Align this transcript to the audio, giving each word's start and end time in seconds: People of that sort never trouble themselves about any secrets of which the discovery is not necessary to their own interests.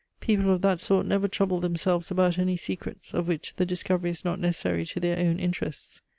People 0.19 0.51
of 0.51 0.63
that 0.63 0.79
sort 0.81 1.05
never 1.05 1.27
trouble 1.27 1.59
themselves 1.59 2.09
about 2.09 2.39
any 2.39 2.57
secrets 2.57 3.13
of 3.13 3.27
which 3.27 3.57
the 3.57 3.67
discovery 3.67 4.09
is 4.09 4.25
not 4.25 4.39
necessary 4.39 4.83
to 4.83 4.99
their 4.99 5.19
own 5.19 5.37
interests. 5.39 6.01